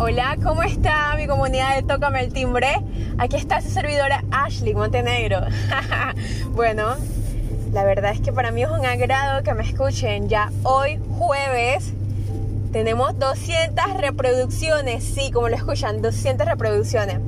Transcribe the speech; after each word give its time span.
Hola, 0.00 0.36
¿cómo 0.40 0.62
está 0.62 1.16
mi 1.16 1.26
comunidad 1.26 1.74
de 1.74 1.82
Tócame 1.82 2.20
el 2.20 2.32
Timbre? 2.32 2.68
Aquí 3.18 3.34
está 3.34 3.60
su 3.60 3.68
servidora 3.68 4.22
Ashley 4.30 4.72
Montenegro. 4.72 5.40
bueno, 6.52 6.94
la 7.72 7.82
verdad 7.82 8.12
es 8.12 8.20
que 8.20 8.32
para 8.32 8.52
mí 8.52 8.62
es 8.62 8.70
un 8.70 8.86
agrado 8.86 9.42
que 9.42 9.54
me 9.54 9.64
escuchen. 9.64 10.28
Ya 10.28 10.52
hoy 10.62 11.00
jueves 11.18 11.92
tenemos 12.70 13.18
200 13.18 13.94
reproducciones, 13.94 15.02
sí, 15.02 15.32
como 15.32 15.48
lo 15.48 15.56
escuchan, 15.56 16.00
200 16.00 16.46
reproducciones. 16.46 17.18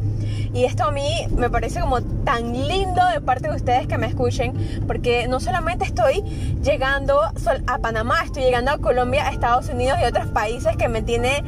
Y 0.53 0.65
esto 0.65 0.85
a 0.85 0.91
mí 0.93 1.27
me 1.37 1.49
parece 1.49 1.81
como 1.81 2.03
tan 2.03 2.53
lindo 2.67 3.05
de 3.13 3.21
parte 3.21 3.49
de 3.49 3.57
ustedes 3.57 3.87
que 3.87 3.99
me 3.99 4.07
escuchen, 4.07 4.83
porque 4.87 5.29
no 5.29 5.39
solamente 5.39 5.85
estoy 5.85 6.23
llegando 6.63 7.21
a 7.23 7.79
Panamá, 7.79 8.23
estoy 8.25 8.43
llegando 8.43 8.73
a 8.73 8.79
Colombia, 8.79 9.27
a 9.27 9.31
Estados 9.31 9.69
Unidos 9.69 9.99
y 10.03 10.07
otros 10.07 10.27
países 10.29 10.77
que 10.77 10.89
me 10.89 11.03
tiene 11.03 11.45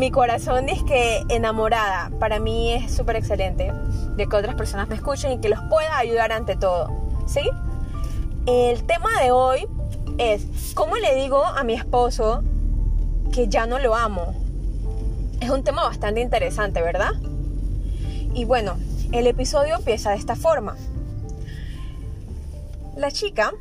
mi 0.00 0.10
corazón 0.10 0.70
es 0.70 0.82
que 0.82 1.26
enamorada. 1.28 2.10
Para 2.18 2.40
mí 2.40 2.72
es 2.72 2.90
súper 2.90 3.16
excelente 3.16 3.70
de 4.16 4.26
que 4.26 4.34
otras 4.34 4.54
personas 4.54 4.88
me 4.88 4.94
escuchen 4.94 5.32
y 5.32 5.40
que 5.40 5.50
los 5.50 5.60
pueda 5.68 5.98
ayudar 5.98 6.32
ante 6.32 6.56
todo. 6.56 6.88
¿Sí? 7.26 7.42
El 8.46 8.82
tema 8.84 9.10
de 9.22 9.30
hoy 9.30 9.68
es, 10.16 10.72
¿cómo 10.74 10.96
le 10.96 11.14
digo 11.16 11.44
a 11.44 11.64
mi 11.64 11.74
esposo 11.74 12.42
que 13.30 13.48
ya 13.48 13.66
no 13.66 13.78
lo 13.78 13.94
amo? 13.94 14.34
Es 15.38 15.50
un 15.50 15.64
tema 15.64 15.82
bastante 15.82 16.22
interesante, 16.22 16.80
¿verdad? 16.80 17.12
Y 18.32 18.46
bueno, 18.46 18.76
el 19.12 19.26
episodio 19.26 19.76
empieza 19.76 20.12
de 20.12 20.16
esta 20.16 20.34
forma. 20.34 20.76
La 22.96 23.10
chica, 23.10 23.52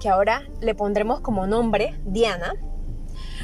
que 0.00 0.08
ahora 0.08 0.44
le 0.60 0.76
pondremos 0.76 1.18
como 1.18 1.48
nombre 1.48 1.98
Diana, 2.04 2.54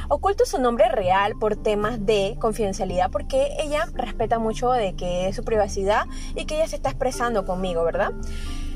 oculta 0.09 0.45
su 0.45 0.61
nombre 0.61 0.89
real 0.89 1.35
por 1.38 1.57
temas 1.57 2.05
de 2.05 2.37
confidencialidad 2.41 3.10
porque 3.10 3.57
ella 3.59 3.87
respeta 3.95 4.38
mucho 4.38 4.73
de 4.73 4.95
que 4.95 5.29
es 5.29 5.37
su 5.37 5.45
privacidad 5.45 6.07
y 6.35 6.46
que 6.46 6.57
ella 6.57 6.69
se 6.69 6.77
está 6.77 6.91
expresando 6.91 7.45
conmigo, 7.45 7.85
¿verdad? 7.85 8.13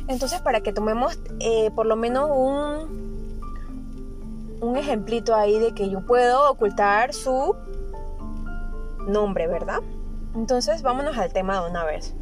Entonces, 0.09 0.41
para 0.41 0.61
que 0.61 0.73
tomemos 0.73 1.19
eh, 1.41 1.71
por 1.75 1.87
lo 1.87 1.97
menos 1.97 2.31
un, 2.31 3.41
un 4.61 4.77
ejemplito 4.77 5.35
ahí 5.35 5.59
de 5.59 5.73
que 5.73 5.89
yo 5.89 6.05
puedo 6.05 6.51
ocultar 6.51 7.15
su 7.15 7.57
nombre, 9.07 9.47
¿verdad? 9.47 9.81
Entonces, 10.35 10.83
vámonos 10.83 11.17
al 11.19 11.33
tema 11.33 11.63
de 11.63 11.71
una 11.71 11.85
vez. 11.85 12.15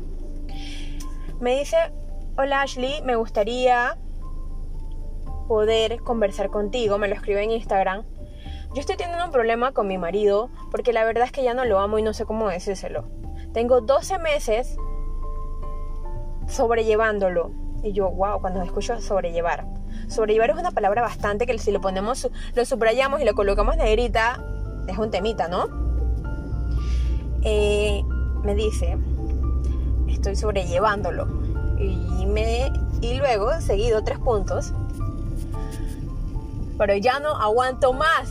Me 1.40 1.58
dice, 1.58 1.76
hola 2.36 2.62
Ashley, 2.62 3.02
me 3.02 3.16
gustaría 3.16 3.96
poder 5.48 6.00
conversar 6.02 6.50
contigo, 6.50 6.98
me 6.98 7.08
lo 7.08 7.14
escribe 7.14 7.42
en 7.42 7.50
Instagram. 7.52 8.04
Yo 8.72 8.80
estoy 8.80 8.96
teniendo 8.96 9.24
un 9.24 9.32
problema 9.32 9.72
con 9.72 9.88
mi 9.88 9.98
marido 9.98 10.48
porque 10.70 10.92
la 10.92 11.04
verdad 11.04 11.24
es 11.24 11.32
que 11.32 11.42
ya 11.42 11.54
no 11.54 11.64
lo 11.64 11.80
amo 11.80 11.98
y 11.98 12.02
no 12.02 12.12
sé 12.12 12.24
cómo 12.24 12.48
decírselo. 12.48 13.08
Tengo 13.52 13.80
12 13.80 14.18
meses 14.18 14.76
sobrellevándolo. 16.46 17.50
Y 17.82 17.92
yo, 17.92 18.10
wow, 18.10 18.40
cuando 18.40 18.62
escucho 18.62 19.00
sobrellevar. 19.00 19.66
Sobrellevar 20.08 20.50
es 20.50 20.56
una 20.56 20.70
palabra 20.70 21.02
bastante 21.02 21.46
que 21.46 21.58
si 21.58 21.72
lo 21.72 21.80
ponemos, 21.80 22.30
lo 22.54 22.64
subrayamos 22.64 23.20
y 23.20 23.24
lo 23.24 23.34
colocamos 23.34 23.76
negrita, 23.76 24.40
es 24.86 24.98
un 24.98 25.10
temita, 25.10 25.48
¿no? 25.48 25.66
Eh, 27.42 28.02
me 28.44 28.54
dice, 28.54 28.98
estoy 30.08 30.36
sobrellevándolo. 30.36 31.26
Y, 31.78 32.26
me, 32.26 32.70
y 33.00 33.14
luego, 33.14 33.58
seguido 33.60 34.04
tres 34.04 34.18
puntos, 34.18 34.74
pero 36.76 36.94
ya 36.96 37.18
no 37.18 37.30
aguanto 37.30 37.94
más. 37.94 38.30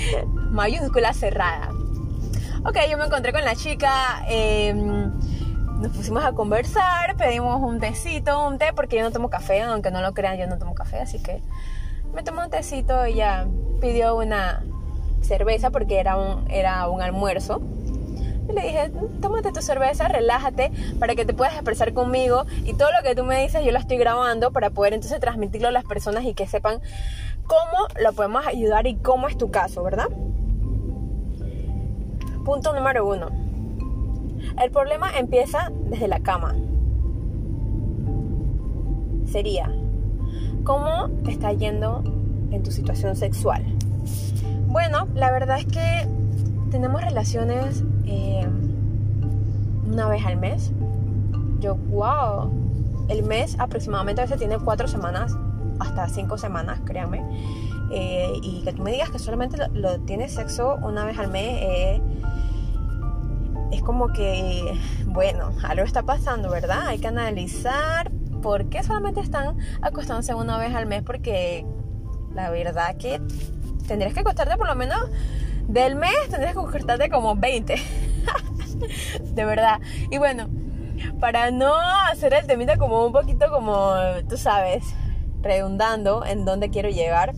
Mayúscula 0.50 1.12
cerrada. 1.12 1.70
Ok, 2.64 2.76
yo 2.90 2.96
me 2.98 3.06
encontré 3.06 3.32
con 3.32 3.44
la 3.44 3.56
chica. 3.56 4.24
Em, 4.28 5.10
nos 5.80 5.92
pusimos 5.96 6.24
a 6.24 6.32
conversar, 6.32 7.16
pedimos 7.16 7.60
un 7.60 7.80
tecito, 7.80 8.46
un 8.46 8.58
té, 8.58 8.72
porque 8.72 8.96
yo 8.96 9.02
no 9.02 9.10
tomo 9.10 9.30
café, 9.30 9.62
aunque 9.62 9.90
no 9.90 10.00
lo 10.00 10.14
crean, 10.14 10.38
yo 10.38 10.46
no 10.46 10.56
tomo 10.58 10.74
café, 10.74 11.00
así 11.00 11.20
que 11.20 11.42
me 12.14 12.22
tomó 12.22 12.42
un 12.42 12.50
tecito 12.50 13.04
ella 13.04 13.46
pidió 13.80 14.16
una 14.16 14.62
cerveza 15.22 15.70
porque 15.70 15.98
era 15.98 16.16
un, 16.16 16.50
era 16.50 16.88
un 16.88 17.02
almuerzo. 17.02 17.60
Y 18.48 18.52
le 18.52 18.62
dije, 18.62 18.92
tómate 19.20 19.52
tu 19.52 19.62
cerveza, 19.62 20.08
relájate 20.08 20.72
para 20.98 21.14
que 21.14 21.24
te 21.24 21.32
puedas 21.32 21.54
expresar 21.54 21.92
conmigo 21.94 22.44
y 22.64 22.74
todo 22.74 22.90
lo 22.92 23.02
que 23.02 23.14
tú 23.14 23.24
me 23.24 23.40
dices 23.40 23.64
yo 23.64 23.70
lo 23.70 23.78
estoy 23.78 23.98
grabando 23.98 24.50
para 24.50 24.70
poder 24.70 24.94
entonces 24.94 25.20
transmitirlo 25.20 25.68
a 25.68 25.70
las 25.70 25.84
personas 25.84 26.24
y 26.24 26.34
que 26.34 26.46
sepan 26.46 26.80
cómo 27.46 27.86
lo 28.00 28.12
podemos 28.12 28.46
ayudar 28.46 28.86
y 28.86 28.96
cómo 28.96 29.28
es 29.28 29.36
tu 29.36 29.50
caso, 29.50 29.82
¿verdad? 29.82 30.08
Punto 32.44 32.74
número 32.74 33.06
uno. 33.06 33.28
El 34.60 34.70
problema 34.70 35.16
empieza 35.16 35.70
desde 35.88 36.08
la 36.08 36.20
cama. 36.20 36.54
Sería, 39.26 39.72
¿cómo 40.64 41.08
te 41.24 41.30
está 41.30 41.52
yendo 41.52 42.02
en 42.50 42.62
tu 42.62 42.70
situación 42.70 43.16
sexual? 43.16 43.64
Bueno, 44.66 45.06
la 45.14 45.30
verdad 45.30 45.58
es 45.58 45.66
que 45.66 46.06
tenemos 46.70 47.02
relaciones 47.02 47.84
eh, 48.06 48.46
una 49.86 50.08
vez 50.08 50.24
al 50.26 50.36
mes. 50.36 50.72
Yo, 51.60 51.76
wow, 51.76 52.50
el 53.08 53.22
mes 53.22 53.56
aproximadamente 53.58 54.20
a 54.20 54.24
veces 54.24 54.38
tiene 54.38 54.58
cuatro 54.58 54.88
semanas, 54.88 55.36
hasta 55.82 56.08
cinco 56.08 56.38
semanas, 56.38 56.80
créanme. 56.84 57.22
Eh, 57.90 58.32
y 58.42 58.62
que 58.62 58.72
tú 58.72 58.82
me 58.82 58.92
digas 58.92 59.10
que 59.10 59.18
solamente 59.18 59.58
lo, 59.74 60.00
tienes 60.00 60.32
sexo 60.32 60.76
una 60.82 61.04
vez 61.04 61.18
al 61.18 61.28
mes, 61.28 61.58
eh, 61.60 62.02
es 63.70 63.82
como 63.82 64.08
que, 64.08 64.78
bueno, 65.06 65.50
algo 65.62 65.84
está 65.84 66.02
pasando, 66.02 66.50
¿verdad? 66.50 66.86
Hay 66.86 66.98
que 66.98 67.08
analizar 67.08 68.10
por 68.42 68.68
qué 68.70 68.82
solamente 68.82 69.20
están 69.20 69.58
acostándose 69.82 70.34
una 70.34 70.58
vez 70.58 70.74
al 70.74 70.86
mes, 70.86 71.02
porque 71.02 71.66
la 72.34 72.50
verdad 72.50 72.96
que 72.96 73.20
tendrías 73.86 74.14
que 74.14 74.20
acostarte 74.20 74.56
por 74.56 74.66
lo 74.66 74.74
menos 74.74 75.00
del 75.68 75.96
mes, 75.96 76.12
tendrías 76.28 76.54
que 76.54 76.60
acostarte 76.60 77.10
como 77.10 77.36
20. 77.36 77.74
de 79.34 79.44
verdad. 79.44 79.80
Y 80.10 80.18
bueno, 80.18 80.48
para 81.20 81.50
no 81.50 81.74
hacer 82.10 82.34
el 82.34 82.46
temita 82.46 82.76
como 82.76 83.06
un 83.06 83.12
poquito 83.12 83.50
como, 83.50 83.94
tú 84.28 84.36
sabes, 84.36 84.84
redundando 85.42 86.24
en 86.24 86.44
dónde 86.44 86.70
quiero 86.70 86.88
llegar. 86.88 87.34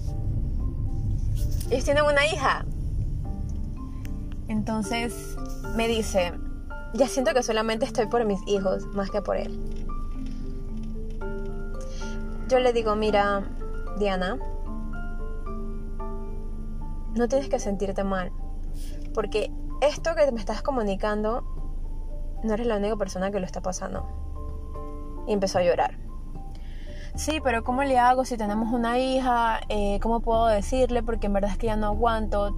Ellos 1.71 1.85
tienen 1.85 2.05
una 2.05 2.27
hija. 2.27 2.65
Entonces 4.49 5.37
me 5.75 5.89
dice, 5.89 6.33
ya 6.93 7.09
siento 7.09 7.33
que 7.33 7.43
solamente 7.43 7.87
estoy 7.87 8.07
por 8.07 8.25
mis 8.25 8.41
hijos 8.47 8.87
más 8.95 9.11
que 9.11 9.23
por 9.23 9.37
él. 9.37 9.59
Yo 12.49 12.61
le 12.61 12.73
digo, 12.73 12.95
mira, 12.95 13.43
Diana, 13.99 14.39
no 17.15 17.29
tienes 17.29 17.49
que 17.49 17.59
sentirte 17.59 18.05
mal. 18.05 18.31
Porque 19.15 19.51
esto 19.81 20.15
que 20.15 20.31
me 20.31 20.41
estás 20.41 20.63
comunicando, 20.63 21.43
no 22.43 22.55
eres 22.55 22.67
la 22.67 22.77
única 22.77 22.97
persona 22.97 23.31
que 23.31 23.41
lo 23.41 23.47
está 23.47 23.63
pasando. 23.63 24.07
Y 25.27 25.33
empezó 25.33 25.59
a 25.59 25.63
llorar. 25.63 26.04
Sí, 27.15 27.41
pero 27.43 27.63
¿cómo 27.63 27.85
le 27.85 27.99
hago 27.99 28.25
si 28.25 28.37
tenemos 28.37 28.73
una 28.73 28.99
hija? 28.99 29.61
Eh, 29.69 30.01
¿Cómo 30.03 30.21
puedo 30.21 30.47
decirle? 30.47 31.03
Porque 31.03 31.27
en 31.27 31.33
verdad 31.35 31.51
es 31.53 31.59
que 31.59 31.69
ya 31.69 31.77
no 31.77 31.87
aguanto. 31.87 32.57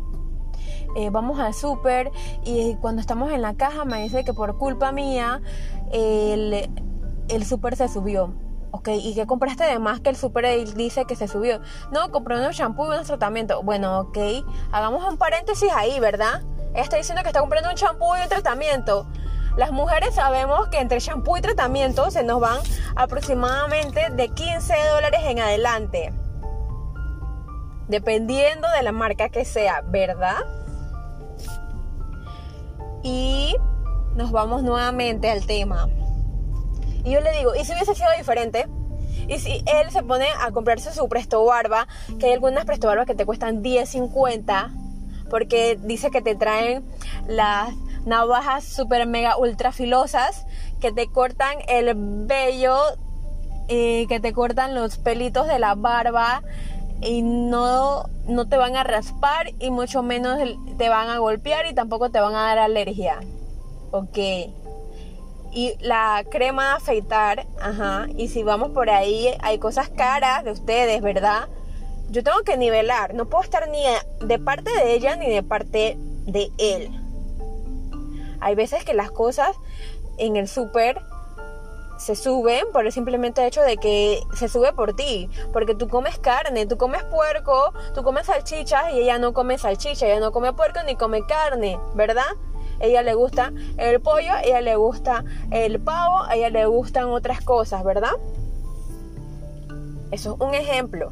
Eh, 0.97 1.11
vamos 1.11 1.39
al 1.39 1.53
súper 1.53 2.11
y 2.45 2.75
cuando 2.77 3.01
estamos 3.01 3.31
en 3.33 3.43
la 3.43 3.55
caja 3.55 3.85
me 3.85 4.03
dice 4.03 4.25
que 4.25 4.33
por 4.33 4.57
culpa 4.57 4.93
mía 4.93 5.43
el, 5.93 6.71
el 7.29 7.45
súper 7.45 7.77
se 7.77 7.89
subió 7.89 8.33
Ok, 8.77 8.89
¿y 8.89 9.15
qué 9.15 9.27
compraste 9.27 9.65
de 9.65 9.79
más 9.79 10.01
que 10.01 10.11
el 10.11 10.17
super 10.17 10.45
dice 10.75 11.07
que 11.07 11.17
se 11.17 11.29
subió? 11.29 11.61
No, 11.93 12.11
compré 12.11 12.37
un 12.37 12.53
shampoo 12.53 12.93
y 12.95 12.99
un 12.99 13.05
tratamiento. 13.05 13.63
Bueno, 13.63 14.01
ok, 14.01 14.19
hagamos 14.71 15.03
un 15.09 15.17
paréntesis 15.17 15.71
ahí, 15.75 15.99
¿verdad? 15.99 16.43
Está 16.75 16.99
diciendo 16.99 17.23
que 17.23 17.29
está 17.29 17.41
comprando 17.41 17.71
un 17.71 17.75
shampoo 17.75 18.17
y 18.19 18.21
un 18.21 18.29
tratamiento. 18.29 19.07
Las 19.57 19.73
mujeres 19.73 20.15
sabemos 20.15 20.69
que 20.69 20.81
entre 20.81 21.01
shampoo 21.01 21.39
y 21.39 21.41
tratamiento 21.41 22.11
se 22.11 22.23
nos 22.23 22.41
van 22.41 22.61
aproximadamente 22.95 24.11
de 24.11 24.29
15 24.29 24.75
dólares 24.91 25.21
en 25.25 25.39
adelante. 25.41 26.13
Dependiendo 27.89 28.69
de 28.71 28.83
la 28.83 28.93
marca 28.93 29.31
que 29.31 29.47
sea, 29.47 29.83
¿verdad? 29.87 30.37
Y 33.03 33.57
nos 34.15 34.31
vamos 34.31 34.63
nuevamente 34.63 35.31
al 35.31 35.47
tema. 35.47 35.89
Y 37.05 37.13
yo 37.13 37.21
le 37.21 37.33
digo, 37.33 37.55
¿y 37.55 37.65
si 37.65 37.73
hubiese 37.73 37.95
sido 37.95 38.09
diferente? 38.19 38.67
Y 39.29 39.39
si 39.39 39.65
él 39.67 39.91
se 39.91 40.03
pone 40.03 40.27
a 40.41 40.51
comprarse 40.51 40.93
su 40.93 41.09
presto 41.09 41.45
barba, 41.45 41.89
que 42.19 42.27
hay 42.27 42.33
algunas 42.35 42.67
presto 42.67 42.89
barbas 42.89 43.07
que 43.07 43.15
te 43.15 43.25
cuestan 43.25 43.63
10.50, 43.63 44.71
porque 45.31 45.79
dice 45.83 46.11
que 46.11 46.21
te 46.21 46.35
traen 46.35 46.85
las 47.27 47.71
navajas 48.07 48.65
super 48.65 49.07
mega 49.07 49.37
ultra 49.37 49.73
filosas 49.73 50.47
que 50.81 50.93
te 50.93 51.09
cortan 51.09 51.59
el 51.69 51.93
vello 52.27 52.79
y 53.69 54.07
que 54.07 54.21
te 54.21 54.33
cortan 54.33 54.75
los 54.75 54.97
pelitos 54.97 55.47
de 55.49 55.59
la 55.59 55.75
barba 55.75 56.43
y 57.03 57.23
no, 57.23 58.05
no 58.27 58.49
te 58.49 58.57
van 58.57 58.77
a 58.77 58.85
raspar 58.85 59.51
y 59.59 59.71
mucho 59.71 60.03
menos 60.03 60.39
te 60.79 60.89
van 60.89 61.09
a 61.11 61.19
golpear 61.19 61.67
y 61.67 61.75
tampoco 61.75 62.11
te 62.11 62.21
van 62.21 62.35
a 62.35 62.43
dar 62.43 62.59
alergia. 62.59 63.21
Ok. 63.91 64.19
Y 65.53 65.75
la 65.81 66.25
crema 66.31 66.69
de 66.69 66.77
afeitar, 66.77 67.47
ajá. 67.61 68.07
Y 68.17 68.29
si 68.29 68.43
vamos 68.43 68.71
por 68.71 68.91
ahí, 68.91 69.29
hay 69.41 69.59
cosas 69.59 69.89
caras 69.89 70.45
de 70.45 70.53
ustedes, 70.53 71.03
¿verdad? 71.03 71.49
Yo 72.11 72.23
tengo 72.23 72.39
que 72.45 72.57
nivelar. 72.57 73.15
No 73.15 73.27
puedo 73.27 73.43
estar 73.43 73.69
ni 73.69 73.83
de 74.21 74.39
parte 74.39 74.71
de 74.71 74.95
ella 74.95 75.17
ni 75.17 75.29
de 75.29 75.43
parte 75.43 75.97
de 76.27 76.51
él. 76.59 77.06
Hay 78.47 78.55
veces 78.55 78.85
que 78.85 78.95
las 78.95 79.11
cosas 79.11 79.57
en 80.19 80.37
el 80.37 80.47
súper 80.47 81.03
se 81.99 82.15
suben 82.15 82.65
por 82.73 82.87
el 82.87 82.93
simplemente 82.93 83.45
hecho 83.45 83.61
de 83.61 83.77
que 83.77 84.21
se 84.37 84.49
sube 84.49 84.73
por 84.73 84.95
ti, 84.95 85.29
porque 85.53 85.75
tú 85.75 85.89
comes 85.89 86.17
carne, 86.21 86.65
tú 86.65 86.77
comes 86.77 87.03
puerco, 87.03 87.73
tú 87.93 88.05
comes 88.05 88.27
salchichas 88.27 88.93
y 88.93 89.01
ella 89.01 89.19
no 89.19 89.33
come 89.33 89.59
salchicha, 89.59 90.07
ella 90.07 90.21
no 90.21 90.31
come 90.31 90.53
puerco 90.53 90.79
ni 90.87 90.95
come 90.95 91.27
carne, 91.27 91.77
¿verdad? 91.95 92.23
ella 92.79 93.03
le 93.03 93.15
gusta 93.15 93.53
el 93.79 94.01
pollo, 94.01 94.35
ella 94.45 94.61
le 94.61 94.77
gusta 94.77 95.25
el 95.51 95.81
pavo, 95.81 96.31
ella 96.33 96.49
le 96.49 96.67
gustan 96.67 97.07
otras 97.07 97.41
cosas, 97.41 97.83
¿verdad? 97.83 98.13
Eso 100.13 100.35
es 100.35 100.41
un 100.41 100.55
ejemplo. 100.55 101.11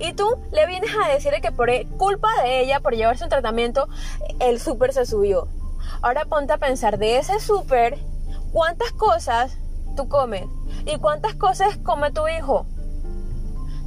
Y 0.00 0.12
tú 0.12 0.26
le 0.52 0.66
vienes 0.66 0.90
a 1.02 1.08
decir 1.08 1.32
que 1.40 1.50
por 1.50 1.70
e, 1.70 1.86
culpa 1.96 2.28
de 2.42 2.60
ella, 2.60 2.80
por 2.80 2.94
llevarse 2.94 3.24
un 3.24 3.30
tratamiento, 3.30 3.88
el 4.38 4.60
súper 4.60 4.92
se 4.92 5.06
subió. 5.06 5.48
Ahora 6.02 6.24
ponte 6.24 6.52
a 6.52 6.58
pensar 6.58 6.98
de 6.98 7.18
ese 7.18 7.40
súper, 7.40 7.98
¿cuántas 8.52 8.92
cosas 8.92 9.56
tú 9.96 10.08
comes? 10.08 10.44
¿Y 10.86 10.96
cuántas 10.98 11.34
cosas 11.34 11.76
come 11.78 12.10
tu 12.10 12.28
hijo? 12.28 12.66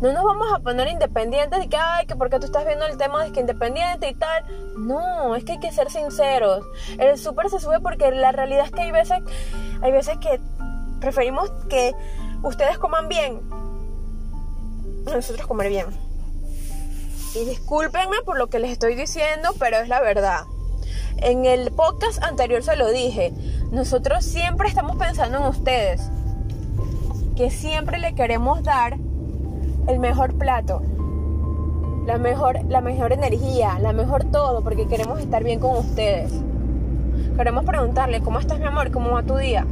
No 0.02 0.12
nos 0.14 0.24
vamos 0.24 0.48
a 0.52 0.60
poner 0.60 0.88
independientes 0.88 1.60
de 1.60 1.70
que, 1.70 1.78
ay, 1.78 2.08
que 2.08 2.16
porque 2.16 2.40
tú 2.40 2.48
estás 2.48 2.66
viendo 2.66 2.88
el 2.88 2.98
tema 2.98 3.24
de 3.24 3.32
que 3.32 3.40
independiente 3.40 4.10
y 4.10 4.16
tal. 4.16 4.44
No, 4.76 5.36
es 5.36 5.44
que 5.44 5.54
hay 5.54 5.60
que 5.60 5.72
ser 5.72 5.92
sinceros. 5.92 6.66
El 6.98 7.20
súper 7.20 7.52
se 7.52 7.60
sube 7.60 7.80
porque 7.80 8.10
la 8.10 8.32
realidad 8.32 8.66
es 8.66 8.72
que 8.72 8.82
hay 8.82 8.92
veces, 8.92 9.20
hay 9.82 9.92
veces 9.92 10.18
que 10.18 10.42
preferimos 11.00 11.52
que 11.70 11.94
ustedes 12.42 12.80
coman 12.80 13.10
bien, 13.10 13.42
nosotros 15.06 15.46
comer 15.46 15.70
bien. 15.70 15.86
Y 17.36 17.46
discúlpenme 17.46 18.18
por 18.26 18.38
lo 18.38 18.48
que 18.48 18.58
les 18.58 18.72
estoy 18.72 18.96
diciendo, 18.96 19.52
pero 19.60 19.78
es 19.78 19.88
la 19.88 20.02
verdad. 20.02 20.46
En 21.22 21.46
el 21.46 21.70
podcast 21.70 22.24
anterior 22.24 22.64
se 22.64 22.76
lo 22.76 22.90
dije. 22.90 23.32
Nosotros 23.72 24.26
siempre 24.26 24.68
estamos 24.68 24.96
pensando 24.96 25.38
en 25.38 25.44
ustedes. 25.44 26.10
Que 27.36 27.52
siempre 27.52 28.00
le 28.00 28.16
queremos 28.16 28.64
dar 28.64 28.98
el 29.88 30.00
mejor 30.00 30.34
plato, 30.34 30.82
la 32.08 32.18
mejor, 32.18 32.64
la 32.66 32.82
mejor 32.82 33.14
energía, 33.14 33.78
la 33.80 33.94
mejor 33.94 34.24
todo, 34.26 34.64
porque 34.64 34.88
queremos 34.88 35.20
estar 35.20 35.44
bien 35.44 35.60
con 35.60 35.78
ustedes. 35.78 36.34
Queremos 37.38 37.66
preguntarle, 37.66 38.22
¿cómo 38.22 38.40
estás 38.40 38.60
mi 38.60 38.66
amor? 38.66 38.92
¿Cómo 38.92 39.12
va 39.12 39.22
tu 39.22 39.38
día? 39.38 39.66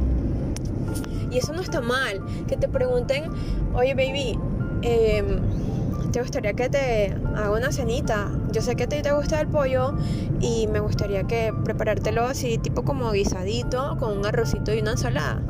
Y 1.32 1.38
eso 1.38 1.52
no 1.52 1.62
está 1.62 1.80
mal, 1.80 2.20
que 2.46 2.56
te 2.56 2.68
pregunten, 2.68 3.24
oye 3.74 3.94
baby, 3.94 4.38
em, 4.82 5.40
¿te 6.12 6.20
gustaría 6.20 6.52
que 6.54 6.68
te 6.68 7.14
haga 7.36 7.50
una 7.52 7.72
cenita? 7.72 8.30
Yo 8.52 8.62
sé 8.62 8.74
que 8.74 8.84
a 8.84 8.88
ti 8.88 9.00
te 9.00 9.12
gusta 9.12 9.40
el 9.40 9.46
pollo 9.46 9.94
y 10.40 10.66
me 10.66 10.80
gustaría 10.80 11.22
que 11.24 11.52
preparártelo 11.64 12.24
así, 12.24 12.58
tipo 12.58 12.82
como 12.82 13.12
guisadito, 13.12 13.96
con 13.98 14.18
un 14.18 14.26
arrocito 14.26 14.74
y 14.74 14.80
una 14.80 14.92
ensalada. 14.92 15.40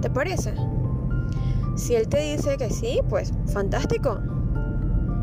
¿Te 0.00 0.10
parece? 0.10 0.54
Si 1.76 1.94
él 1.94 2.08
te 2.08 2.18
dice 2.18 2.56
que 2.56 2.70
sí, 2.70 3.00
pues 3.08 3.32
fantástico. 3.46 4.18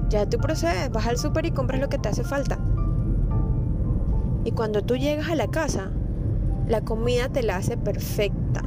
Ya 0.09 0.29
tú 0.29 0.37
procedes, 0.37 0.91
vas 0.91 1.07
al 1.07 1.17
súper 1.17 1.45
y 1.45 1.51
compras 1.51 1.81
lo 1.81 1.89
que 1.89 1.97
te 1.97 2.07
hace 2.07 2.23
falta. 2.23 2.57
Y 4.45 4.51
cuando 4.51 4.81
tú 4.81 4.95
llegas 4.95 5.29
a 5.29 5.35
la 5.35 5.47
casa, 5.47 5.89
la 6.67 6.81
comida 6.81 7.27
te 7.27 7.43
la 7.43 7.57
hace 7.57 7.75
perfecta. 7.75 8.61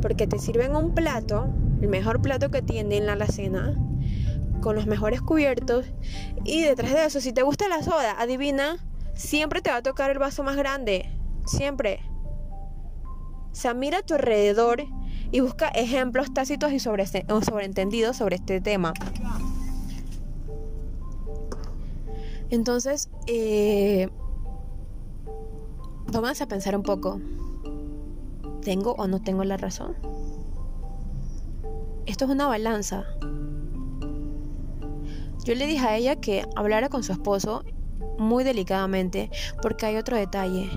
Porque 0.00 0.26
te 0.26 0.38
sirven 0.38 0.76
un 0.76 0.94
plato, 0.94 1.48
el 1.80 1.88
mejor 1.88 2.22
plato 2.22 2.50
que 2.50 2.62
tiene 2.62 2.96
en 2.96 3.06
la 3.06 3.14
alacena, 3.14 3.74
con 4.62 4.74
los 4.74 4.86
mejores 4.86 5.20
cubiertos. 5.20 5.84
Y 6.44 6.62
detrás 6.62 6.94
de 6.94 7.04
eso, 7.04 7.20
si 7.20 7.34
te 7.34 7.42
gusta 7.42 7.68
la 7.68 7.82
soda, 7.82 8.18
adivina, 8.18 8.78
siempre 9.14 9.60
te 9.60 9.68
va 9.68 9.76
a 9.76 9.82
tocar 9.82 10.10
el 10.10 10.18
vaso 10.18 10.42
más 10.42 10.56
grande. 10.56 11.10
Siempre. 11.44 12.00
O 13.50 13.54
sea, 13.54 13.74
mira 13.74 13.98
a 13.98 14.02
tu 14.02 14.14
alrededor 14.14 14.84
y 15.30 15.40
busca 15.40 15.68
ejemplos 15.68 16.32
tácitos 16.32 16.72
y 16.72 16.78
sobre, 16.78 17.04
sobreentendidos 17.06 18.16
sobre 18.16 18.36
este 18.36 18.62
tema. 18.62 18.94
Entonces, 22.48 23.10
eh, 23.26 24.08
vamos 26.12 26.40
a 26.40 26.46
pensar 26.46 26.76
un 26.76 26.82
poco. 26.82 27.20
¿Tengo 28.62 28.92
o 28.92 29.06
no 29.06 29.20
tengo 29.20 29.42
la 29.44 29.56
razón? 29.56 29.96
Esto 32.06 32.26
es 32.26 32.30
una 32.30 32.46
balanza. 32.46 33.04
Yo 35.44 35.54
le 35.56 35.66
dije 35.66 35.84
a 35.84 35.96
ella 35.96 36.16
que 36.16 36.44
hablara 36.54 36.88
con 36.88 37.02
su 37.02 37.12
esposo 37.12 37.64
muy 38.18 38.44
delicadamente 38.44 39.30
porque 39.60 39.86
hay 39.86 39.96
otro 39.96 40.16
detalle. 40.16 40.70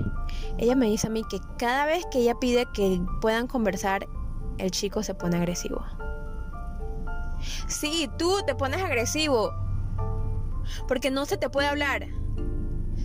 Ella 0.58 0.74
me 0.74 0.86
dice 0.86 1.06
a 1.06 1.10
mí 1.10 1.22
que 1.28 1.38
cada 1.58 1.86
vez 1.86 2.04
que 2.10 2.18
ella 2.18 2.34
pide 2.34 2.66
que 2.74 3.00
puedan 3.20 3.46
conversar, 3.46 4.06
el 4.58 4.70
chico 4.70 5.02
se 5.02 5.14
pone 5.14 5.36
agresivo. 5.36 5.84
Sí, 7.68 8.10
tú 8.18 8.40
te 8.46 8.54
pones 8.54 8.82
agresivo. 8.82 9.52
Porque 10.88 11.10
no 11.10 11.26
se 11.26 11.36
te 11.36 11.48
puede 11.48 11.68
hablar. 11.68 12.08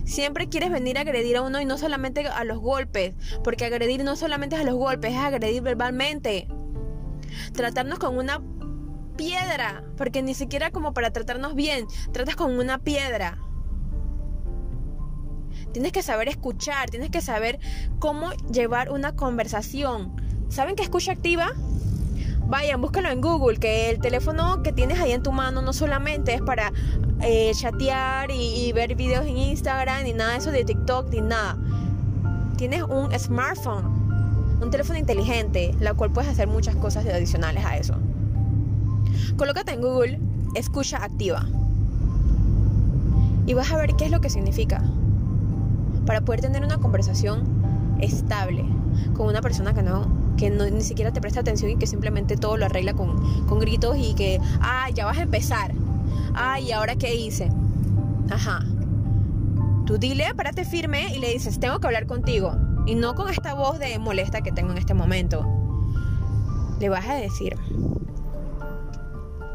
Siempre 0.03 0.49
quieres 0.49 0.71
venir 0.71 0.97
a 0.97 1.01
agredir 1.01 1.37
a 1.37 1.41
uno 1.43 1.61
y 1.61 1.65
no 1.65 1.77
solamente 1.77 2.27
a 2.27 2.43
los 2.43 2.57
golpes. 2.59 3.13
Porque 3.43 3.65
agredir 3.65 4.03
no 4.03 4.15
solamente 4.15 4.55
es 4.55 4.61
a 4.61 4.65
los 4.65 4.75
golpes, 4.75 5.11
es 5.11 5.19
agredir 5.19 5.61
verbalmente. 5.61 6.47
Tratarnos 7.53 7.99
con 7.99 8.17
una 8.17 8.41
piedra. 9.11 9.83
Porque 9.97 10.21
ni 10.21 10.33
siquiera 10.33 10.71
como 10.71 10.93
para 10.93 11.11
tratarnos 11.11 11.55
bien. 11.55 11.87
Tratas 12.11 12.35
con 12.35 12.57
una 12.57 12.79
piedra. 12.79 13.37
Tienes 15.73 15.91
que 15.93 16.03
saber 16.03 16.27
escuchar, 16.27 16.89
tienes 16.89 17.11
que 17.11 17.21
saber 17.21 17.59
cómo 17.99 18.31
llevar 18.51 18.91
una 18.91 19.15
conversación. 19.15 20.13
¿Saben 20.49 20.75
qué 20.75 20.83
escucha 20.83 21.13
activa? 21.13 21.53
Vayan, 22.47 22.81
búscalo 22.81 23.09
en 23.09 23.21
Google, 23.21 23.57
que 23.57 23.89
el 23.89 23.99
teléfono 23.99 24.61
que 24.63 24.73
tienes 24.73 24.99
ahí 24.99 25.13
en 25.13 25.23
tu 25.23 25.31
mano 25.31 25.61
no 25.61 25.71
solamente 25.71 26.33
es 26.33 26.41
para 26.41 26.73
eh, 27.21 27.51
chatear 27.55 28.29
y, 28.31 28.65
y, 28.65 28.73
ver 28.73 28.95
videos 28.95 29.25
en 29.25 29.37
Instagram, 29.37 30.03
ni 30.03 30.11
nada 30.11 30.31
de 30.31 30.37
eso 30.39 30.51
de 30.51 30.65
TikTok, 30.65 31.09
ni 31.11 31.21
nada. 31.21 31.57
Tienes 32.57 32.83
un 32.83 33.17
smartphone, 33.17 33.85
un 34.61 34.69
teléfono 34.69 34.99
inteligente, 34.99 35.73
la 35.79 35.93
cual 35.93 36.11
puedes 36.11 36.29
hacer 36.29 36.49
muchas 36.49 36.75
cosas 36.75 37.05
adicionales 37.05 37.63
a 37.63 37.77
eso. 37.77 37.95
Colócate 39.41 39.71
en 39.71 39.81
Google, 39.81 40.19
escucha 40.53 41.03
activa. 41.03 41.47
Y 43.47 43.55
vas 43.55 43.71
a 43.71 43.77
ver 43.77 43.95
qué 43.95 44.05
es 44.05 44.11
lo 44.11 44.21
que 44.21 44.29
significa. 44.29 44.83
Para 46.05 46.21
poder 46.21 46.41
tener 46.41 46.63
una 46.63 46.77
conversación 46.77 47.41
estable 47.99 48.63
con 49.15 49.25
una 49.25 49.41
persona 49.41 49.73
que 49.73 49.81
no 49.81 50.05
que 50.37 50.51
ni 50.51 50.83
siquiera 50.83 51.11
te 51.11 51.21
presta 51.21 51.39
atención 51.39 51.71
y 51.71 51.75
que 51.75 51.87
simplemente 51.87 52.37
todo 52.37 52.55
lo 52.55 52.65
arregla 52.65 52.93
con, 52.93 53.47
con 53.47 53.57
gritos 53.57 53.97
y 53.97 54.13
que, 54.13 54.39
ah, 54.61 54.91
ya 54.93 55.05
vas 55.05 55.17
a 55.17 55.23
empezar. 55.23 55.71
Ay, 56.35 56.67
¿y 56.67 56.71
ahora 56.73 56.95
qué 56.95 57.15
hice? 57.15 57.49
Ajá. 58.29 58.63
Tú 59.87 59.97
dile, 59.97 60.35
párate 60.35 60.65
firme 60.65 61.15
y 61.15 61.17
le 61.17 61.31
dices, 61.31 61.59
tengo 61.59 61.79
que 61.79 61.87
hablar 61.87 62.05
contigo. 62.05 62.55
Y 62.85 62.93
no 62.93 63.15
con 63.15 63.27
esta 63.27 63.55
voz 63.55 63.79
de 63.79 63.97
molesta 63.97 64.41
que 64.41 64.51
tengo 64.51 64.69
en 64.69 64.77
este 64.77 64.93
momento. 64.93 65.43
Le 66.79 66.89
vas 66.89 67.09
a 67.09 67.15
decir, 67.15 67.57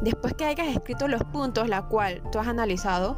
después 0.00 0.34
que 0.34 0.44
hayas 0.44 0.68
escrito 0.68 1.08
los 1.08 1.22
puntos 1.24 1.68
la 1.68 1.82
cual 1.82 2.22
tú 2.30 2.38
has 2.38 2.48
analizado, 2.48 3.16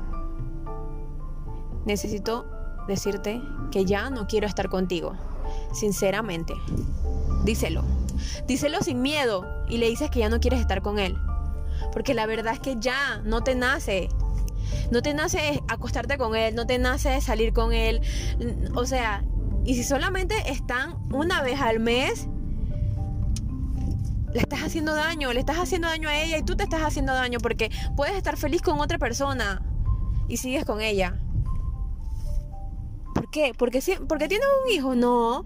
necesito 1.85 2.47
decirte 2.87 3.43
que 3.71 3.85
ya 3.85 4.11
no 4.11 4.27
quiero 4.27 4.47
estar 4.47 4.69
contigo. 4.69 5.15
Sinceramente. 5.73 6.55
Díselo. 7.45 7.85
Díselo 8.47 8.83
sin 8.83 9.03
miedo 9.03 9.47
y 9.69 9.79
le 9.79 9.89
dices 9.89 10.11
que 10.11 10.21
ya 10.21 10.29
no 10.29 10.41
quieres 10.41 10.61
estar 10.61 10.83
con 10.83 10.99
él. 10.99 11.17
Porque 11.93 12.15
la 12.15 12.27
verdad 12.27 12.55
es 12.55 12.61
que 12.61 12.77
ya 12.79 13.21
no 13.25 13.43
te 13.43 13.55
nace. 13.55 14.09
No 14.91 15.03
te 15.03 15.15
nace 15.15 15.63
acostarte 15.69 16.19
con 16.19 16.35
él, 16.35 16.55
no 16.55 16.67
te 16.67 16.79
nace 16.79 17.21
salir 17.21 17.53
con 17.53 17.73
él. 17.73 18.01
O 18.75 18.85
sea, 18.85 19.25
y 19.65 19.75
si 19.75 19.85
solamente 19.85 20.35
están 20.51 20.97
una 21.13 21.43
vez 21.43 21.61
al 21.61 21.81
mes, 21.81 22.29
le 24.39 24.43
estás 24.43 24.63
haciendo 24.63 24.95
daño, 24.95 25.33
le 25.33 25.41
estás 25.41 25.57
haciendo 25.57 25.89
daño 25.89 26.09
a 26.09 26.17
ella 26.17 26.39
y 26.39 26.45
tú 26.45 26.57
te 26.57 26.63
estás 26.63 26.83
haciendo 26.83 27.13
daño 27.13 27.41
porque 27.41 27.73
puedes 27.97 28.15
estar 28.15 28.37
feliz 28.37 28.63
con 28.63 28.79
otra 28.79 28.97
persona 28.97 29.63
y 30.29 30.37
sigues 30.37 30.65
con 30.65 30.81
ella. 30.81 31.19
¿Por 33.15 33.29
qué? 33.31 33.53
Porque, 33.59 33.83
porque 34.09 34.29
tienes 34.29 34.47
un 34.65 34.73
hijo, 34.73 34.95
no. 34.95 35.43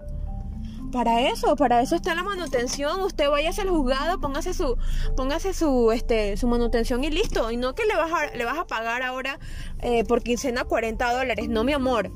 para 0.91 1.21
eso, 1.21 1.55
para 1.55 1.81
eso 1.81 1.95
está 1.95 2.13
la 2.13 2.21
manutención. 2.21 3.01
Usted 3.01 3.31
vaya 3.31 3.49
al 3.49 3.69
juzgado, 3.69 4.21
póngase 4.21 4.53
su, 4.53 4.77
póngase 5.17 5.55
su, 5.55 5.91
este, 5.91 6.37
su 6.37 6.47
manutención 6.47 7.03
y 7.03 7.09
listo. 7.09 7.49
Y 7.49 7.57
no 7.57 7.73
que 7.73 7.85
le 7.85 7.95
vas 7.95 8.11
a, 8.11 8.27
le 8.37 8.45
vas 8.45 8.59
a 8.59 8.67
pagar 8.67 9.01
ahora 9.01 9.39
eh, 9.79 10.03
por 10.03 10.21
quincena 10.21 10.65
40 10.65 11.13
dólares. 11.13 11.49
No, 11.49 11.63
mi 11.63 11.73
amor. 11.73 12.11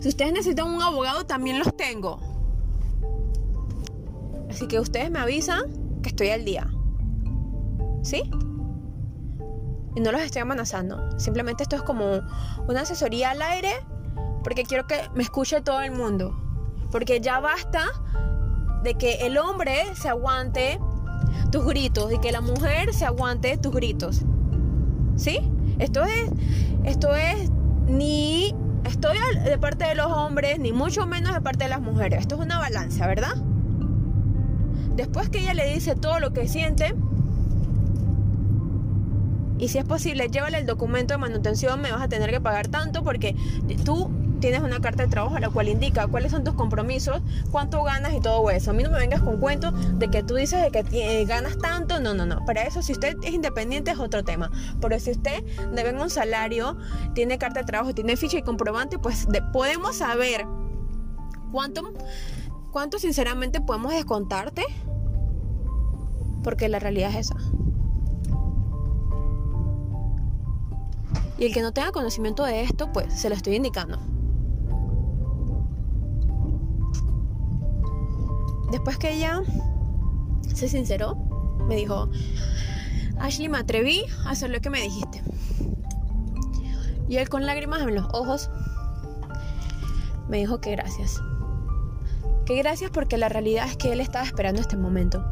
Si 0.00 0.08
ustedes 0.08 0.32
necesitan 0.32 0.68
un 0.68 0.80
abogado, 0.80 1.26
también 1.26 1.58
los 1.58 1.76
tengo. 1.76 2.18
Así 4.56 4.68
que 4.68 4.80
ustedes 4.80 5.10
me 5.10 5.18
avisan 5.18 5.64
que 6.02 6.08
estoy 6.08 6.30
al 6.30 6.46
día. 6.46 6.66
¿Sí? 8.02 8.22
Y 9.94 10.00
no 10.00 10.12
los 10.12 10.22
estoy 10.22 10.40
amenazando. 10.40 11.10
Simplemente 11.18 11.64
esto 11.64 11.76
es 11.76 11.82
como 11.82 12.22
una 12.66 12.80
asesoría 12.80 13.32
al 13.32 13.42
aire 13.42 13.74
porque 14.42 14.62
quiero 14.62 14.86
que 14.86 14.96
me 15.14 15.22
escuche 15.22 15.60
todo 15.60 15.82
el 15.82 15.90
mundo. 15.92 16.34
Porque 16.90 17.20
ya 17.20 17.38
basta 17.38 17.84
de 18.82 18.94
que 18.94 19.26
el 19.26 19.36
hombre 19.36 19.94
se 19.94 20.08
aguante 20.08 20.80
tus 21.52 21.66
gritos 21.66 22.10
y 22.10 22.18
que 22.18 22.32
la 22.32 22.40
mujer 22.40 22.94
se 22.94 23.04
aguante 23.04 23.58
tus 23.58 23.74
gritos. 23.74 24.22
¿Sí? 25.16 25.38
Esto 25.78 26.02
es 26.02 26.30
esto 26.84 27.14
es 27.14 27.50
ni 27.88 28.54
estoy 28.84 29.18
de 29.44 29.58
parte 29.58 29.84
de 29.84 29.96
los 29.96 30.10
hombres 30.10 30.58
ni 30.58 30.72
mucho 30.72 31.04
menos 31.04 31.34
de 31.34 31.42
parte 31.42 31.64
de 31.64 31.68
las 31.68 31.82
mujeres. 31.82 32.20
Esto 32.20 32.36
es 32.36 32.40
una 32.40 32.58
balanza, 32.58 33.06
¿verdad? 33.06 33.36
Después 34.96 35.28
que 35.28 35.40
ella 35.40 35.54
le 35.54 35.72
dice 35.72 35.94
todo 35.94 36.18
lo 36.20 36.32
que 36.32 36.48
siente, 36.48 36.94
y 39.58 39.68
si 39.68 39.78
es 39.78 39.84
posible, 39.84 40.28
llévale 40.28 40.58
el 40.58 40.66
documento 40.66 41.14
de 41.14 41.18
manutención, 41.18 41.80
me 41.80 41.90
vas 41.90 42.02
a 42.02 42.08
tener 42.08 42.30
que 42.30 42.40
pagar 42.40 42.68
tanto 42.68 43.02
porque 43.02 43.34
tú 43.84 44.10
tienes 44.40 44.60
una 44.60 44.80
carta 44.80 45.04
de 45.04 45.08
trabajo 45.08 45.38
la 45.38 45.48
cual 45.48 45.68
indica 45.68 46.06
cuáles 46.08 46.32
son 46.32 46.44
tus 46.44 46.54
compromisos, 46.54 47.22
cuánto 47.50 47.82
ganas 47.82 48.12
y 48.12 48.20
todo 48.20 48.50
eso. 48.50 48.70
A 48.70 48.74
mí 48.74 48.82
no 48.82 48.90
me 48.90 48.98
vengas 48.98 49.22
con 49.22 49.38
cuentos 49.40 49.72
de 49.98 50.08
que 50.08 50.22
tú 50.22 50.34
dices 50.34 50.60
de 50.62 50.70
que 50.70 51.24
ganas 51.24 51.56
tanto, 51.58 52.00
no, 52.00 52.12
no, 52.12 52.26
no. 52.26 52.44
Para 52.44 52.64
eso, 52.64 52.82
si 52.82 52.92
usted 52.92 53.16
es 53.22 53.32
independiente 53.32 53.90
es 53.90 53.98
otro 53.98 54.24
tema. 54.24 54.50
Pero 54.80 54.98
si 55.00 55.12
usted 55.12 55.42
debe 55.72 55.92
un 55.92 56.10
salario, 56.10 56.76
tiene 57.14 57.38
carta 57.38 57.60
de 57.60 57.66
trabajo, 57.66 57.94
tiene 57.94 58.16
ficha 58.16 58.38
y 58.38 58.42
comprobante, 58.42 58.98
pues 58.98 59.26
podemos 59.52 59.96
saber 59.96 60.44
cuánto, 61.50 61.94
cuánto 62.76 62.98
sinceramente 62.98 63.62
podemos 63.62 63.90
descontarte. 63.90 64.62
Porque 66.44 66.68
la 66.68 66.78
realidad 66.78 67.08
es 67.08 67.30
esa. 67.30 67.36
Y 71.38 71.46
el 71.46 71.54
que 71.54 71.62
no 71.62 71.72
tenga 71.72 71.90
conocimiento 71.90 72.44
de 72.44 72.60
esto, 72.60 72.92
pues 72.92 73.14
se 73.14 73.30
lo 73.30 73.34
estoy 73.34 73.54
indicando. 73.56 73.98
Después 78.70 78.98
que 78.98 79.14
ella 79.14 79.40
se 80.54 80.68
sinceró, 80.68 81.16
me 81.66 81.76
dijo, 81.76 82.10
Ashley, 83.18 83.48
me 83.48 83.56
atreví 83.56 84.04
a 84.26 84.32
hacer 84.32 84.50
lo 84.50 84.60
que 84.60 84.68
me 84.68 84.82
dijiste. 84.82 85.22
Y 87.08 87.16
él 87.16 87.30
con 87.30 87.46
lágrimas 87.46 87.80
en 87.80 87.94
los 87.94 88.04
ojos 88.12 88.50
me 90.28 90.36
dijo 90.36 90.60
que 90.60 90.72
gracias. 90.72 91.22
Que 92.46 92.54
gracias 92.56 92.92
porque 92.92 93.18
la 93.18 93.28
realidad 93.28 93.66
es 93.66 93.76
que 93.76 93.92
él 93.92 94.00
estaba 94.00 94.24
esperando 94.24 94.60
este 94.60 94.76
momento. 94.76 95.24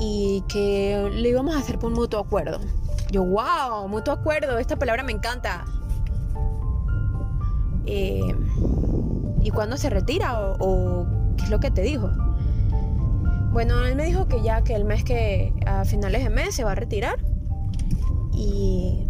Y 0.00 0.42
que 0.48 1.10
lo 1.12 1.28
íbamos 1.28 1.54
a 1.54 1.58
hacer 1.58 1.78
por 1.78 1.90
mutuo 1.90 2.18
acuerdo. 2.18 2.60
Yo, 3.10 3.24
wow, 3.24 3.86
mutuo 3.86 4.14
acuerdo, 4.14 4.58
esta 4.58 4.76
palabra 4.76 5.02
me 5.02 5.12
encanta. 5.12 5.66
Eh, 7.86 8.34
¿Y 9.42 9.50
cuándo 9.50 9.76
se 9.76 9.90
retira? 9.90 10.40
¿O, 10.58 11.06
qué 11.36 11.44
es 11.44 11.50
lo 11.50 11.60
que 11.60 11.70
te 11.70 11.82
dijo? 11.82 12.10
Bueno, 13.52 13.84
él 13.84 13.94
me 13.94 14.06
dijo 14.06 14.26
que 14.26 14.42
ya 14.42 14.64
que 14.64 14.74
el 14.74 14.84
mes 14.84 15.04
que 15.04 15.52
a 15.66 15.84
finales 15.84 16.24
de 16.24 16.30
mes 16.30 16.54
se 16.54 16.64
va 16.64 16.72
a 16.72 16.74
retirar. 16.74 17.18
Y 18.32 19.06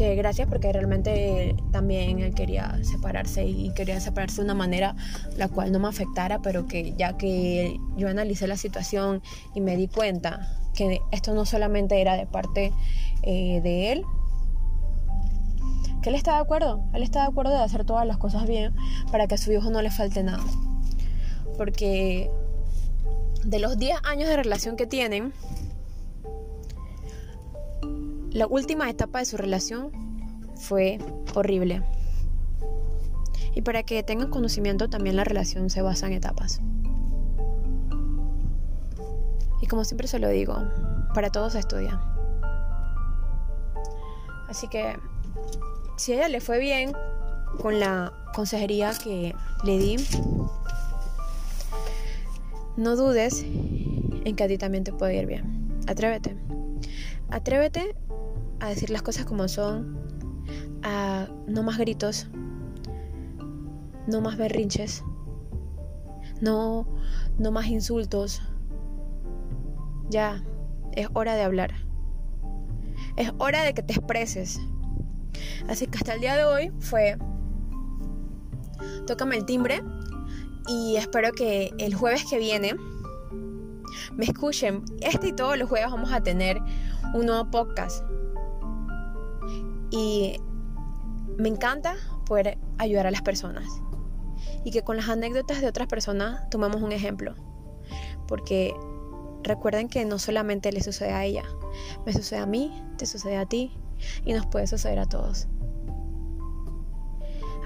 que 0.00 0.14
gracias 0.14 0.48
porque 0.48 0.72
realmente 0.72 1.54
también 1.72 2.20
él 2.20 2.34
quería 2.34 2.78
separarse 2.82 3.44
y 3.44 3.70
quería 3.74 4.00
separarse 4.00 4.36
de 4.36 4.44
una 4.46 4.54
manera 4.54 4.96
la 5.36 5.46
cual 5.48 5.72
no 5.72 5.78
me 5.78 5.88
afectara, 5.88 6.40
pero 6.40 6.66
que 6.66 6.94
ya 6.96 7.18
que 7.18 7.78
yo 7.98 8.08
analicé 8.08 8.46
la 8.46 8.56
situación 8.56 9.22
y 9.54 9.60
me 9.60 9.76
di 9.76 9.88
cuenta 9.88 10.56
que 10.74 11.02
esto 11.12 11.34
no 11.34 11.44
solamente 11.44 12.00
era 12.00 12.16
de 12.16 12.26
parte 12.26 12.72
eh, 13.24 13.60
de 13.62 13.92
él, 13.92 14.04
que 16.02 16.08
él 16.08 16.14
está 16.14 16.36
de 16.36 16.40
acuerdo, 16.40 16.82
él 16.94 17.02
está 17.02 17.20
de 17.20 17.26
acuerdo 17.26 17.52
de 17.52 17.62
hacer 17.62 17.84
todas 17.84 18.06
las 18.06 18.16
cosas 18.16 18.46
bien 18.46 18.74
para 19.12 19.26
que 19.26 19.34
a 19.34 19.38
su 19.38 19.52
hijo 19.52 19.68
no 19.68 19.82
le 19.82 19.90
falte 19.90 20.22
nada. 20.22 20.42
Porque 21.58 22.30
de 23.44 23.58
los 23.58 23.76
10 23.76 23.98
años 24.04 24.30
de 24.30 24.36
relación 24.36 24.76
que 24.76 24.86
tienen, 24.86 25.34
la 28.32 28.46
última 28.46 28.88
etapa 28.88 29.18
de 29.18 29.24
su 29.24 29.36
relación 29.36 29.90
fue 30.56 30.98
horrible. 31.34 31.82
Y 33.54 33.62
para 33.62 33.82
que 33.82 34.02
tengan 34.02 34.30
conocimiento, 34.30 34.88
también 34.88 35.16
la 35.16 35.24
relación 35.24 35.70
se 35.70 35.82
basa 35.82 36.06
en 36.06 36.12
etapas. 36.12 36.60
Y 39.60 39.66
como 39.66 39.84
siempre 39.84 40.06
se 40.06 40.18
lo 40.18 40.28
digo, 40.28 40.56
para 41.14 41.30
todos 41.30 41.54
se 41.54 41.58
estudia. 41.58 42.00
Así 44.48 44.68
que 44.68 44.96
si 45.96 46.12
a 46.12 46.16
ella 46.16 46.28
le 46.28 46.40
fue 46.40 46.58
bien 46.58 46.92
con 47.60 47.80
la 47.80 48.12
consejería 48.34 48.92
que 48.92 49.34
le 49.64 49.78
di, 49.78 49.96
no 52.76 52.96
dudes 52.96 53.42
en 53.42 54.36
que 54.36 54.44
a 54.44 54.48
ti 54.48 54.56
también 54.56 54.84
te 54.84 54.92
puede 54.92 55.16
ir 55.16 55.26
bien. 55.26 55.82
Atrévete. 55.88 56.36
Atrévete 57.30 57.94
a 58.60 58.68
decir 58.68 58.90
las 58.90 59.02
cosas 59.02 59.24
como 59.24 59.48
son, 59.48 59.98
a 60.82 61.28
no 61.46 61.62
más 61.62 61.78
gritos, 61.78 62.28
no 64.06 64.20
más 64.20 64.36
berrinches, 64.36 65.02
no, 66.40 66.86
no 67.38 67.50
más 67.50 67.66
insultos. 67.66 68.42
Ya, 70.08 70.42
es 70.92 71.08
hora 71.14 71.34
de 71.34 71.42
hablar. 71.42 71.74
Es 73.16 73.32
hora 73.38 73.62
de 73.62 73.74
que 73.74 73.82
te 73.82 73.94
expreses. 73.94 74.60
Así 75.68 75.86
que 75.86 75.98
hasta 75.98 76.14
el 76.14 76.20
día 76.20 76.36
de 76.36 76.44
hoy 76.44 76.72
fue, 76.80 77.16
tócame 79.06 79.36
el 79.36 79.44
timbre 79.44 79.82
y 80.66 80.96
espero 80.96 81.32
que 81.32 81.72
el 81.78 81.94
jueves 81.94 82.24
que 82.28 82.38
viene 82.38 82.74
me 84.16 84.24
escuchen. 84.24 84.84
Este 85.00 85.28
y 85.28 85.32
todos 85.32 85.58
los 85.58 85.68
jueves 85.68 85.90
vamos 85.90 86.12
a 86.12 86.22
tener 86.22 86.60
un 87.14 87.26
nuevo 87.26 87.50
podcast. 87.50 88.04
Y 89.90 90.40
me 91.36 91.48
encanta 91.48 91.96
poder 92.26 92.58
ayudar 92.78 93.06
a 93.06 93.10
las 93.10 93.22
personas. 93.22 93.66
Y 94.64 94.70
que 94.70 94.82
con 94.82 94.96
las 94.96 95.08
anécdotas 95.08 95.60
de 95.60 95.68
otras 95.68 95.88
personas 95.88 96.48
tomemos 96.50 96.82
un 96.82 96.92
ejemplo. 96.92 97.34
Porque 98.28 98.74
recuerden 99.42 99.88
que 99.88 100.04
no 100.04 100.18
solamente 100.18 100.72
le 100.72 100.82
sucede 100.82 101.12
a 101.12 101.24
ella, 101.24 101.44
me 102.06 102.12
sucede 102.12 102.40
a 102.40 102.46
mí, 102.46 102.72
te 102.98 103.06
sucede 103.06 103.36
a 103.36 103.46
ti 103.46 103.72
y 104.24 104.32
nos 104.32 104.46
puede 104.46 104.66
suceder 104.66 104.98
a 104.98 105.06
todos. 105.06 105.48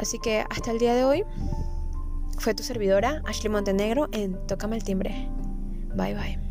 Así 0.00 0.19
que 0.19 0.45
hasta 0.50 0.71
el 0.71 0.78
día 0.78 0.95
de 0.95 1.04
hoy 1.04 1.25
fue 2.38 2.54
tu 2.54 2.62
servidora 2.62 3.23
Ashley 3.26 3.50
Montenegro 3.50 4.09
en 4.12 4.45
Tócame 4.47 4.76
el 4.76 4.85
timbre. 4.85 5.28
Bye 5.95 6.14
bye. 6.14 6.44